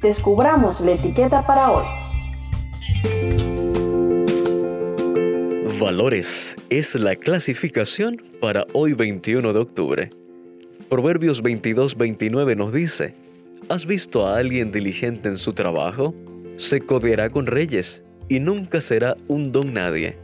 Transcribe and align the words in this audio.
descubramos 0.00 0.80
la 0.80 0.92
etiqueta 0.92 1.46
para 1.46 1.70
hoy. 1.70 1.84
Valores 5.80 6.56
es 6.70 6.94
la 6.94 7.16
clasificación 7.16 8.22
para 8.40 8.64
hoy 8.72 8.94
21 8.94 9.52
de 9.52 9.58
octubre. 9.58 10.10
Proverbios 10.88 11.42
22-29 11.42 12.56
nos 12.56 12.72
dice, 12.72 13.14
¿has 13.68 13.84
visto 13.84 14.26
a 14.26 14.38
alguien 14.38 14.70
diligente 14.70 15.28
en 15.28 15.38
su 15.38 15.52
trabajo? 15.52 16.14
Se 16.56 16.80
codeará 16.80 17.30
con 17.30 17.46
reyes 17.46 18.04
y 18.28 18.40
nunca 18.40 18.80
será 18.80 19.16
un 19.28 19.52
don 19.52 19.74
nadie. 19.74 20.16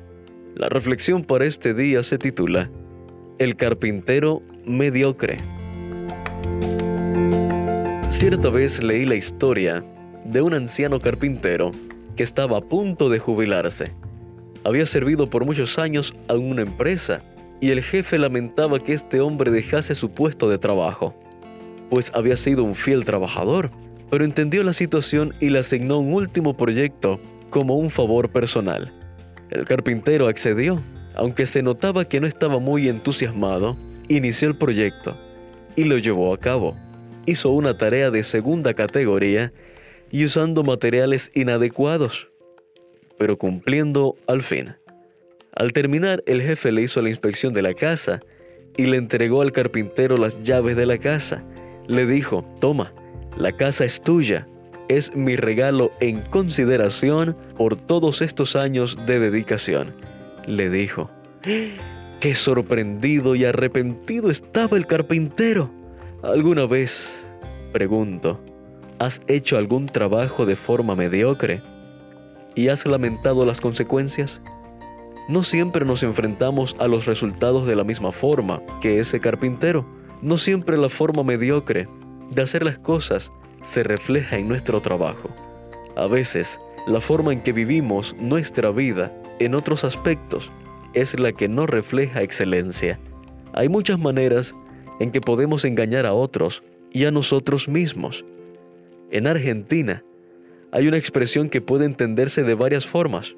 La 0.54 0.68
reflexión 0.68 1.24
para 1.24 1.44
este 1.44 1.74
día 1.74 2.02
se 2.02 2.18
titula 2.18 2.70
El 3.38 3.56
carpintero 3.56 4.42
mediocre. 4.64 5.38
Cierta 8.10 8.50
vez 8.50 8.82
leí 8.82 9.06
la 9.06 9.14
historia 9.14 9.82
de 10.24 10.42
un 10.42 10.52
anciano 10.52 11.00
carpintero 11.00 11.70
que 12.16 12.22
estaba 12.22 12.58
a 12.58 12.60
punto 12.60 13.08
de 13.08 13.18
jubilarse 13.18 13.94
había 14.64 14.86
servido 14.86 15.28
por 15.28 15.44
muchos 15.44 15.78
años 15.78 16.14
a 16.28 16.34
una 16.34 16.62
empresa 16.62 17.22
y 17.60 17.70
el 17.70 17.82
jefe 17.82 18.18
lamentaba 18.18 18.78
que 18.78 18.92
este 18.92 19.20
hombre 19.20 19.50
dejase 19.50 19.94
su 19.94 20.10
puesto 20.10 20.48
de 20.48 20.58
trabajo, 20.58 21.14
pues 21.88 22.10
había 22.14 22.36
sido 22.36 22.64
un 22.64 22.74
fiel 22.74 23.04
trabajador, 23.04 23.70
pero 24.10 24.24
entendió 24.24 24.62
la 24.64 24.72
situación 24.72 25.34
y 25.40 25.50
le 25.50 25.60
asignó 25.60 25.98
un 25.98 26.12
último 26.12 26.56
proyecto 26.56 27.20
como 27.50 27.76
un 27.76 27.90
favor 27.90 28.30
personal. 28.30 28.92
El 29.50 29.64
carpintero 29.64 30.28
accedió, 30.28 30.80
aunque 31.14 31.46
se 31.46 31.62
notaba 31.62 32.04
que 32.04 32.20
no 32.20 32.26
estaba 32.26 32.58
muy 32.58 32.88
entusiasmado, 32.88 33.76
inició 34.08 34.48
el 34.48 34.56
proyecto 34.56 35.16
y 35.76 35.84
lo 35.84 35.98
llevó 35.98 36.32
a 36.32 36.38
cabo. 36.38 36.76
Hizo 37.30 37.50
una 37.50 37.78
tarea 37.78 38.10
de 38.10 38.22
segunda 38.22 38.74
categoría 38.74 39.52
y 40.10 40.24
usando 40.24 40.64
materiales 40.64 41.30
inadecuados 41.34 42.30
pero 43.20 43.36
cumpliendo 43.36 44.16
al 44.26 44.42
fin. 44.42 44.76
Al 45.54 45.74
terminar, 45.74 46.22
el 46.24 46.40
jefe 46.40 46.72
le 46.72 46.80
hizo 46.80 47.02
la 47.02 47.10
inspección 47.10 47.52
de 47.52 47.60
la 47.60 47.74
casa 47.74 48.22
y 48.78 48.86
le 48.86 48.96
entregó 48.96 49.42
al 49.42 49.52
carpintero 49.52 50.16
las 50.16 50.42
llaves 50.42 50.74
de 50.74 50.86
la 50.86 50.96
casa. 50.96 51.44
Le 51.86 52.06
dijo, 52.06 52.46
toma, 52.62 52.94
la 53.36 53.52
casa 53.52 53.84
es 53.84 54.00
tuya, 54.00 54.48
es 54.88 55.14
mi 55.14 55.36
regalo 55.36 55.92
en 56.00 56.22
consideración 56.30 57.36
por 57.58 57.76
todos 57.76 58.22
estos 58.22 58.56
años 58.56 58.96
de 59.04 59.20
dedicación. 59.20 59.92
Le 60.46 60.70
dijo, 60.70 61.10
qué 61.42 62.34
sorprendido 62.34 63.34
y 63.34 63.44
arrepentido 63.44 64.30
estaba 64.30 64.78
el 64.78 64.86
carpintero. 64.86 65.70
¿Alguna 66.22 66.64
vez, 66.64 67.19
pregunto, 67.70 68.40
has 68.98 69.22
hecho 69.28 69.56
algún 69.56 69.86
trabajo 69.86 70.46
de 70.46 70.56
forma 70.56 70.94
mediocre? 70.94 71.62
y 72.54 72.68
has 72.68 72.86
lamentado 72.86 73.46
las 73.46 73.60
consecuencias? 73.60 74.40
No 75.28 75.42
siempre 75.44 75.84
nos 75.84 76.02
enfrentamos 76.02 76.74
a 76.78 76.88
los 76.88 77.06
resultados 77.06 77.66
de 77.66 77.76
la 77.76 77.84
misma 77.84 78.12
forma 78.12 78.60
que 78.80 78.98
ese 78.98 79.20
carpintero. 79.20 79.86
No 80.22 80.38
siempre 80.38 80.76
la 80.76 80.88
forma 80.88 81.22
mediocre 81.22 81.88
de 82.30 82.42
hacer 82.42 82.64
las 82.64 82.78
cosas 82.78 83.32
se 83.62 83.82
refleja 83.82 84.38
en 84.38 84.48
nuestro 84.48 84.80
trabajo. 84.80 85.28
A 85.96 86.06
veces, 86.06 86.58
la 86.86 87.00
forma 87.00 87.32
en 87.32 87.42
que 87.42 87.52
vivimos 87.52 88.16
nuestra 88.18 88.70
vida 88.70 89.12
en 89.38 89.54
otros 89.54 89.84
aspectos 89.84 90.50
es 90.94 91.18
la 91.18 91.32
que 91.32 91.48
no 91.48 91.66
refleja 91.66 92.22
excelencia. 92.22 92.98
Hay 93.52 93.68
muchas 93.68 93.98
maneras 93.98 94.54
en 94.98 95.12
que 95.12 95.20
podemos 95.20 95.64
engañar 95.64 96.06
a 96.06 96.12
otros 96.12 96.62
y 96.92 97.04
a 97.04 97.10
nosotros 97.10 97.68
mismos. 97.68 98.24
En 99.10 99.26
Argentina, 99.26 100.04
hay 100.72 100.86
una 100.86 100.98
expresión 100.98 101.48
que 101.48 101.60
puede 101.60 101.84
entenderse 101.84 102.42
de 102.42 102.54
varias 102.54 102.86
formas. 102.86 103.34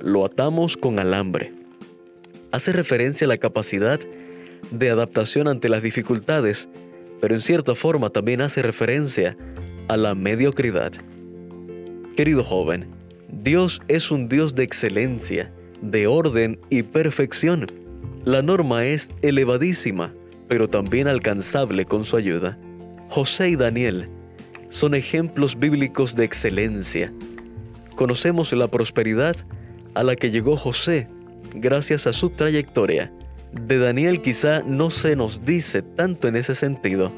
Lo 0.00 0.24
atamos 0.24 0.76
con 0.76 0.98
alambre. 0.98 1.52
Hace 2.52 2.72
referencia 2.72 3.26
a 3.26 3.28
la 3.28 3.36
capacidad 3.36 4.00
de 4.70 4.90
adaptación 4.90 5.48
ante 5.48 5.68
las 5.68 5.82
dificultades, 5.82 6.68
pero 7.20 7.34
en 7.34 7.40
cierta 7.40 7.74
forma 7.74 8.10
también 8.10 8.40
hace 8.40 8.62
referencia 8.62 9.36
a 9.88 9.96
la 9.96 10.14
mediocridad. 10.14 10.92
Querido 12.16 12.42
joven, 12.42 12.86
Dios 13.28 13.80
es 13.88 14.10
un 14.10 14.28
Dios 14.28 14.54
de 14.54 14.64
excelencia, 14.64 15.52
de 15.82 16.06
orden 16.06 16.58
y 16.70 16.82
perfección. 16.82 17.66
La 18.24 18.42
norma 18.42 18.86
es 18.86 19.10
elevadísima, 19.22 20.12
pero 20.48 20.68
también 20.68 21.06
alcanzable 21.08 21.84
con 21.84 22.04
su 22.04 22.16
ayuda. 22.16 22.58
José 23.08 23.50
y 23.50 23.56
Daniel 23.56 24.08
son 24.70 24.94
ejemplos 24.94 25.58
bíblicos 25.58 26.14
de 26.14 26.24
excelencia. 26.24 27.12
Conocemos 27.96 28.52
la 28.52 28.68
prosperidad 28.68 29.36
a 29.94 30.02
la 30.02 30.16
que 30.16 30.30
llegó 30.30 30.56
José 30.56 31.08
gracias 31.54 32.06
a 32.06 32.12
su 32.12 32.30
trayectoria. 32.30 33.12
De 33.52 33.78
Daniel 33.78 34.20
quizá 34.22 34.62
no 34.62 34.90
se 34.90 35.16
nos 35.16 35.44
dice 35.44 35.82
tanto 35.82 36.28
en 36.28 36.36
ese 36.36 36.54
sentido, 36.54 37.10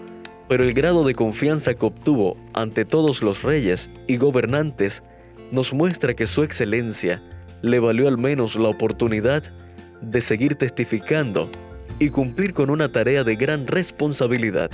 pero 0.48 0.64
el 0.64 0.72
grado 0.72 1.04
de 1.04 1.14
confianza 1.14 1.74
que 1.74 1.86
obtuvo 1.86 2.36
ante 2.54 2.84
todos 2.84 3.22
los 3.22 3.42
reyes 3.42 3.90
y 4.06 4.16
gobernantes 4.16 5.02
nos 5.50 5.72
muestra 5.72 6.14
que 6.14 6.26
su 6.26 6.42
excelencia 6.42 7.22
le 7.62 7.78
valió 7.80 8.08
al 8.08 8.18
menos 8.18 8.56
la 8.56 8.68
oportunidad 8.68 9.42
de 10.00 10.20
seguir 10.20 10.54
testificando 10.54 11.50
y 12.00 12.08
cumplir 12.08 12.54
con 12.54 12.70
una 12.70 12.90
tarea 12.90 13.22
de 13.22 13.36
gran 13.36 13.68
responsabilidad. 13.68 14.70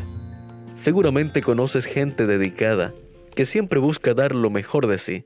Seguramente 0.76 1.42
conoces 1.42 1.84
gente 1.84 2.26
dedicada 2.26 2.94
que 3.34 3.44
siempre 3.44 3.80
busca 3.80 4.14
dar 4.14 4.34
lo 4.34 4.48
mejor 4.48 4.86
de 4.86 4.96
sí. 4.96 5.24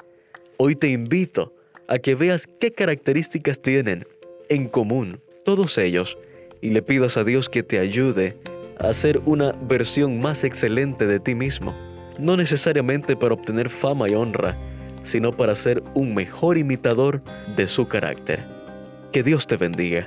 Hoy 0.57 0.75
te 0.75 0.89
invito 0.91 1.55
a 1.87 1.99
que 1.99 2.17
veas 2.17 2.49
qué 2.59 2.73
características 2.73 3.61
tienen 3.61 4.07
en 4.49 4.67
común 4.67 5.21
todos 5.45 5.79
ellos 5.79 6.19
y 6.63 6.71
le 6.71 6.83
pidas 6.83 7.17
a 7.17 7.25
Dios 7.25 7.49
que 7.49 7.63
te 7.63 7.79
ayude 7.79 8.37
a 8.79 8.93
ser 8.93 9.21
una 9.27 9.53
versión 9.53 10.21
más 10.21 10.43
excelente 10.43 11.07
de 11.07 11.21
ti 11.21 11.35
mismo, 11.35 11.75
no 12.19 12.37
necesariamente 12.37 13.15
para 13.15 13.35
obtener 13.35 13.69
fama 13.69 14.09
y 14.09 14.15
honra, 14.15 14.57
sino 15.03 15.37
para 15.37 15.55
ser 15.55 15.83
un 15.95 16.15
mejor 16.15 16.57
imitador 16.57 17.23
de 17.57 17.69
su 17.69 17.87
carácter. 17.89 18.41
Que 19.13 19.23
Dios 19.23 19.47
te 19.47 19.57
bendiga. 19.57 20.07